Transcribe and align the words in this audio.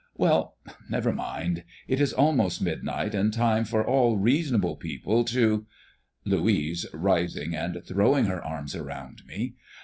Well, 0.17 0.55
never 0.89 1.13
mind; 1.13 1.63
it 1.87 2.01
is 2.01 2.11
almost 2.11 2.59
midnight, 2.59 3.13
and 3.13 3.31
time 3.31 3.65
for 3.65 3.85
all 3.85 4.17
reasonable 4.17 4.75
people 4.75 5.23
to" 5.25 5.67
(Louise, 6.25 6.87
rising 6.91 7.55
and 7.55 7.83
throwing 7.85 8.25
her 8.25 8.43
arms 8.43 8.73
around 8.75 9.21
me.) 9.27 9.53